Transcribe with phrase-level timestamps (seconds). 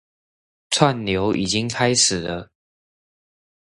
[0.71, 2.49] 串流已經開始了